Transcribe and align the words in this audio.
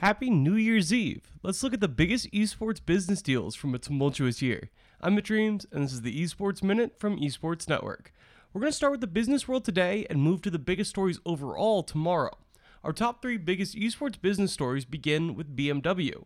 Happy 0.00 0.28
New 0.28 0.56
Year's 0.56 0.92
Eve! 0.92 1.22
Let's 1.42 1.62
look 1.62 1.72
at 1.72 1.80
the 1.80 1.88
biggest 1.88 2.30
esports 2.30 2.84
business 2.84 3.22
deals 3.22 3.54
from 3.54 3.74
a 3.74 3.78
tumultuous 3.78 4.42
year. 4.42 4.68
I'm 5.00 5.14
Mitch 5.14 5.30
Reames, 5.30 5.64
and 5.72 5.84
this 5.84 5.92
is 5.94 6.02
the 6.02 6.22
Esports 6.22 6.62
Minute 6.62 6.98
from 6.98 7.18
Esports 7.18 7.66
Network. 7.66 8.12
We're 8.52 8.60
going 8.60 8.70
to 8.70 8.76
start 8.76 8.90
with 8.90 9.00
the 9.00 9.06
business 9.06 9.48
world 9.48 9.64
today 9.64 10.06
and 10.10 10.20
move 10.20 10.42
to 10.42 10.50
the 10.50 10.58
biggest 10.58 10.90
stories 10.90 11.18
overall 11.24 11.82
tomorrow. 11.82 12.36
Our 12.84 12.92
top 12.92 13.22
three 13.22 13.38
biggest 13.38 13.74
esports 13.74 14.20
business 14.20 14.52
stories 14.52 14.84
begin 14.84 15.34
with 15.34 15.56
BMW. 15.56 16.24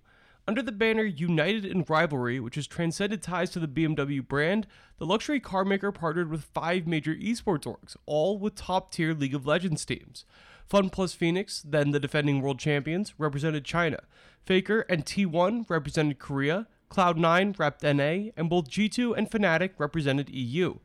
Under 0.48 0.62
the 0.62 0.73
banner 0.73 1.05
United 1.05 1.64
in 1.64 1.84
Rivalry, 1.89 2.41
which 2.41 2.57
has 2.57 2.66
transcended 2.66 3.23
ties 3.23 3.50
to 3.50 3.61
the 3.61 3.68
BMW 3.68 4.27
brand, 4.27 4.66
the 4.98 5.07
luxury 5.07 5.39
car 5.39 5.64
maker 5.64 5.93
partnered 5.93 6.29
with 6.29 6.43
five 6.43 6.89
major 6.89 7.14
esports 7.14 7.66
orgs, 7.66 7.95
all 8.05 8.37
with 8.37 8.57
top 8.57 8.91
tier 8.91 9.14
League 9.14 9.34
of 9.34 9.46
Legends 9.46 9.85
teams. 9.85 10.25
Fun 10.71 10.89
Plus 10.89 11.13
Phoenix, 11.15 11.63
then 11.63 11.91
the 11.91 11.99
defending 11.99 12.41
world 12.41 12.61
champions, 12.61 13.13
represented 13.19 13.65
China. 13.65 14.05
Faker 14.45 14.83
and 14.89 15.05
T1 15.05 15.69
represented 15.69 16.21
Korea. 16.21 16.69
Cloud9 16.93 17.57
repped 17.57 17.83
NA, 17.83 18.31
and 18.37 18.49
both 18.49 18.71
G2 18.71 19.17
and 19.19 19.29
Fnatic 19.29 19.71
represented 19.79 20.31
EU. 20.31 20.77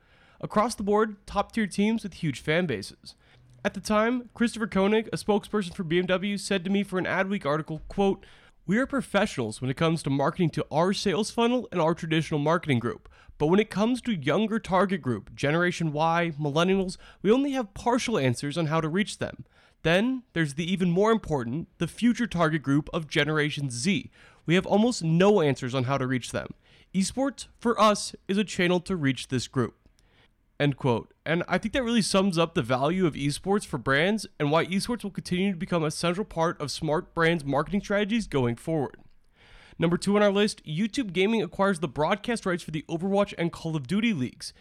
Across 0.42 0.76
the 0.76 0.84
board, 0.84 1.18
top 1.28 1.52
tier 1.52 1.68
teams 1.68 2.02
with 2.02 2.16
huge 2.16 2.40
fan 2.40 2.66
bases. 2.66 3.14
At 3.64 3.76
the 3.76 3.80
time, 3.80 4.30
Christopher 4.34 4.66
Koenig, 4.66 5.08
a 5.14 5.18
spokesperson 5.18 5.76
for 5.76 5.84
BMW, 5.84 6.40
said 6.40 6.64
to 6.64 6.72
me 6.72 6.82
for 6.82 6.98
an 6.98 7.06
Adweek 7.06 7.46
article, 7.46 7.84
quote, 7.88 8.26
we 8.66 8.80
are 8.80 8.88
professionals 8.88 9.62
when 9.62 9.70
it 9.70 9.78
comes 9.78 10.02
to 10.02 10.10
marketing 10.10 10.50
to 10.52 10.66
our 10.72 10.94
sales 10.94 11.30
funnel 11.30 11.68
and 11.72 11.80
our 11.80 11.94
traditional 11.94 12.40
marketing 12.40 12.80
group. 12.80 13.08
But 13.38 13.48
when 13.48 13.60
it 13.60 13.70
comes 13.70 14.02
to 14.02 14.16
younger 14.16 14.58
target 14.58 15.04
group, 15.04 15.36
Generation 15.36 15.92
Y, 15.92 16.32
millennials, 16.42 16.98
we 17.22 17.32
only 17.32 17.52
have 17.52 17.76
partial 17.76 18.18
answers 18.18 18.58
on 18.58 18.66
how 18.66 18.82
to 18.82 18.90
reach 18.90 19.20
them. 19.20 19.46
Then 19.86 20.24
there's 20.34 20.56
the 20.56 20.70
even 20.70 20.90
more 20.90 21.12
important, 21.12 21.68
the 21.78 21.86
future 21.86 22.26
target 22.26 22.64
group 22.64 22.90
of 22.92 23.08
Generation 23.08 23.70
Z. 23.70 24.10
We 24.48 24.56
have 24.56 24.66
almost 24.66 25.04
no 25.04 25.42
answers 25.42 25.76
on 25.76 25.84
how 25.84 26.00
to 26.00 26.08
reach 26.08 26.32
them. 26.32 26.48
Esports, 26.92 27.46
for 27.60 27.80
us, 27.80 28.16
is 28.28 28.40
a 28.40 28.44
channel 28.44 28.80
to 28.80 28.96
reach 28.96 29.28
this 29.28 29.48
group. 29.48 29.76
End 30.60 30.76
quote. 30.76 31.14
And 31.24 31.44
I 31.48 31.60
think 31.60 31.76
that 31.76 31.84
really 31.84 32.02
sums 32.02 32.36
up 32.36 32.56
the 32.56 32.64
value 32.64 33.06
of 33.06 33.14
esports 33.14 33.64
for 33.64 33.78
brands 33.78 34.26
and 34.40 34.50
why 34.50 34.66
esports 34.66 35.04
will 35.04 35.12
continue 35.12 35.52
to 35.52 35.58
become 35.58 35.84
a 35.84 35.92
central 35.92 36.26
part 36.26 36.60
of 36.60 36.72
smart 36.72 37.14
brands' 37.14 37.46
marketing 37.46 37.82
strategies 37.82 38.26
going 38.26 38.56
forward. 38.56 38.98
Number 39.78 39.98
two 39.98 40.16
on 40.16 40.24
our 40.24 40.32
list, 40.32 40.66
YouTube 40.66 41.14
Gaming 41.14 41.44
acquires 41.44 41.80
the 41.80 41.88
broadcast 41.88 42.48
rights 42.48 42.64
for 42.64 42.72
the 42.72 42.86
Overwatch 42.90 43.36
and 43.38 43.52
Call 43.52 43.76
of 43.76 43.86
Duty 43.86 44.14
leagues. 44.14 44.52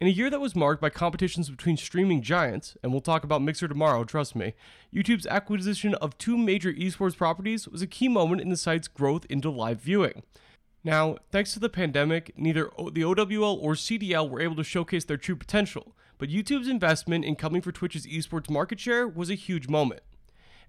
In 0.00 0.06
a 0.06 0.10
year 0.10 0.30
that 0.30 0.40
was 0.40 0.56
marked 0.56 0.80
by 0.80 0.88
competitions 0.88 1.50
between 1.50 1.76
streaming 1.76 2.22
giants, 2.22 2.74
and 2.82 2.90
we'll 2.90 3.02
talk 3.02 3.22
about 3.22 3.42
Mixer 3.42 3.68
tomorrow, 3.68 4.02
trust 4.02 4.34
me, 4.34 4.54
YouTube's 4.94 5.26
acquisition 5.26 5.94
of 5.96 6.16
two 6.16 6.38
major 6.38 6.72
esports 6.72 7.14
properties 7.14 7.68
was 7.68 7.82
a 7.82 7.86
key 7.86 8.08
moment 8.08 8.40
in 8.40 8.48
the 8.48 8.56
site's 8.56 8.88
growth 8.88 9.26
into 9.28 9.50
live 9.50 9.82
viewing. 9.82 10.22
Now, 10.82 11.18
thanks 11.30 11.52
to 11.52 11.60
the 11.60 11.68
pandemic, 11.68 12.32
neither 12.34 12.70
the 12.92 13.04
OWL 13.04 13.58
or 13.60 13.74
CDL 13.74 14.30
were 14.30 14.40
able 14.40 14.56
to 14.56 14.64
showcase 14.64 15.04
their 15.04 15.18
true 15.18 15.36
potential, 15.36 15.94
but 16.16 16.30
YouTube's 16.30 16.66
investment 16.66 17.26
in 17.26 17.36
coming 17.36 17.60
for 17.60 17.70
Twitch's 17.70 18.06
esports 18.06 18.48
market 18.48 18.80
share 18.80 19.06
was 19.06 19.28
a 19.28 19.34
huge 19.34 19.68
moment. 19.68 20.00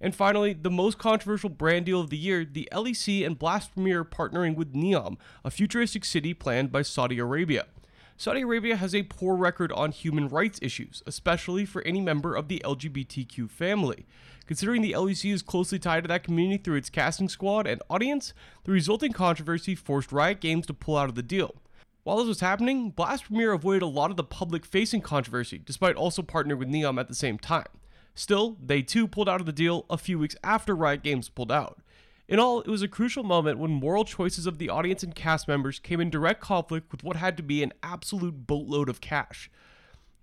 And 0.01 0.13
finally, 0.13 0.51
the 0.51 0.69
most 0.69 0.97
controversial 0.97 1.49
brand 1.49 1.85
deal 1.85 2.01
of 2.01 2.09
the 2.09 2.17
year, 2.17 2.43
the 2.43 2.67
LEC 2.73 3.25
and 3.25 3.39
Blast 3.39 3.73
Premier 3.73 4.03
partnering 4.03 4.55
with 4.55 4.73
Neom, 4.73 5.15
a 5.45 5.51
futuristic 5.51 6.03
city 6.03 6.33
planned 6.33 6.69
by 6.69 6.81
Saudi 6.81 7.17
Arabia. 7.17 7.67
Saudi 8.17 8.41
Arabia 8.41 8.75
has 8.75 8.93
a 8.93 9.03
poor 9.03 9.35
record 9.35 9.71
on 9.71 9.91
human 9.91 10.27
rights 10.27 10.59
issues, 10.61 11.01
especially 11.05 11.65
for 11.65 11.81
any 11.83 11.99
member 11.99 12.35
of 12.35 12.47
the 12.47 12.61
LGBTQ 12.63 13.49
family. 13.49 14.05
Considering 14.45 14.81
the 14.81 14.91
LEC 14.91 15.33
is 15.33 15.41
closely 15.41 15.79
tied 15.79 16.03
to 16.03 16.07
that 16.07 16.23
community 16.23 16.61
through 16.61 16.75
its 16.75 16.89
casting 16.89 17.29
squad 17.29 17.65
and 17.65 17.81
audience, 17.89 18.33
the 18.63 18.71
resulting 18.71 19.11
controversy 19.11 19.75
forced 19.75 20.11
Riot 20.11 20.41
Games 20.41 20.67
to 20.67 20.73
pull 20.73 20.97
out 20.97 21.09
of 21.09 21.15
the 21.15 21.23
deal. 21.23 21.55
While 22.03 22.17
this 22.17 22.27
was 22.27 22.39
happening, 22.39 22.89
Blast 22.89 23.25
Premier 23.25 23.53
avoided 23.53 23.83
a 23.83 23.87
lot 23.87 24.11
of 24.11 24.17
the 24.17 24.23
public 24.23 24.65
facing 24.65 25.01
controversy, 25.01 25.61
despite 25.63 25.95
also 25.95 26.21
partnering 26.21 26.57
with 26.57 26.69
Neom 26.69 26.99
at 26.99 27.07
the 27.07 27.15
same 27.15 27.37
time. 27.37 27.67
Still, 28.15 28.57
they 28.61 28.81
too 28.81 29.07
pulled 29.07 29.29
out 29.29 29.39
of 29.39 29.45
the 29.45 29.53
deal 29.53 29.85
a 29.89 29.97
few 29.97 30.19
weeks 30.19 30.35
after 30.43 30.75
Riot 30.75 31.03
Games 31.03 31.29
pulled 31.29 31.51
out. 31.51 31.79
In 32.31 32.39
all, 32.39 32.61
it 32.61 32.69
was 32.69 32.81
a 32.81 32.87
crucial 32.87 33.23
moment 33.23 33.59
when 33.59 33.71
moral 33.71 34.05
choices 34.05 34.47
of 34.47 34.57
the 34.57 34.69
audience 34.69 35.03
and 35.03 35.13
cast 35.13 35.49
members 35.49 35.79
came 35.79 35.99
in 35.99 36.09
direct 36.09 36.39
conflict 36.39 36.89
with 36.89 37.03
what 37.03 37.17
had 37.17 37.35
to 37.35 37.43
be 37.43 37.61
an 37.61 37.73
absolute 37.83 38.47
boatload 38.47 38.87
of 38.87 39.01
cash. 39.01 39.51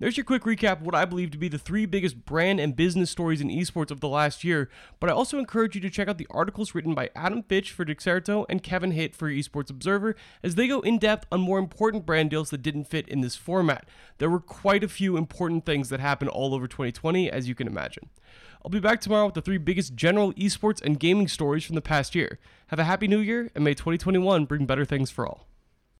There's 0.01 0.17
your 0.17 0.23
quick 0.23 0.45
recap 0.45 0.75
of 0.75 0.83
what 0.83 0.95
I 0.95 1.05
believe 1.05 1.33
to 1.33 1.39
be 1.39 1.49
the 1.49 1.59
three 1.59 1.85
biggest 1.85 2.25
brand 2.25 2.61
and 2.61 2.77
business 2.77 3.11
stories 3.11 3.41
in 3.41 3.49
esports 3.49 3.91
of 3.91 3.99
the 3.99 4.07
last 4.07 4.45
year, 4.45 4.71
but 5.01 5.11
I 5.11 5.13
also 5.13 5.41
encourage 5.41 5.75
you 5.75 5.81
to 5.81 5.91
check 5.91 6.07
out 6.07 6.19
the 6.19 6.27
articles 6.31 6.73
written 6.73 6.95
by 6.95 7.11
Adam 7.17 7.43
Fitch 7.43 7.73
for 7.73 7.85
Dexerto 7.85 8.47
and 8.49 8.63
Kevin 8.63 8.93
Hitt 8.93 9.17
for 9.17 9.29
Esports 9.29 9.71
Observer 9.71 10.15
as 10.41 10.55
they 10.55 10.69
go 10.69 10.79
in 10.83 10.99
depth 10.99 11.27
on 11.33 11.41
more 11.41 11.59
important 11.59 12.07
brand 12.07 12.31
deals 12.31 12.51
that 12.51 12.63
didn't 12.63 12.85
fit 12.85 13.09
in 13.09 13.23
this 13.23 13.35
format. 13.35 13.89
There 14.19 14.31
were 14.31 14.39
quite 14.39 14.85
a 14.85 14.89
few 14.89 15.17
important 15.17 15.67
things 15.67 15.89
that 15.89 15.99
happened 15.99 16.31
all 16.31 16.55
over 16.55 16.69
2020, 16.69 17.29
as 17.29 17.49
you 17.49 17.57
can 17.57 17.67
imagine. 17.67 18.09
I'll 18.65 18.71
be 18.71 18.79
back 18.79 19.01
tomorrow 19.01 19.27
with 19.27 19.35
the 19.35 19.43
three 19.43 19.59
biggest 19.59 19.97
general 19.97 20.33
esports 20.35 20.81
and 20.81 21.01
gaming 21.01 21.27
stories 21.27 21.65
from 21.65 21.75
the 21.75 21.81
past 21.81 22.15
year. 22.15 22.39
Have 22.69 22.79
a 22.79 22.85
happy 22.85 23.09
new 23.09 23.19
year, 23.19 23.51
and 23.57 23.65
may 23.65 23.75
2021 23.75 24.45
bring 24.45 24.65
better 24.65 24.85
things 24.85 25.11
for 25.11 25.27
all. 25.27 25.48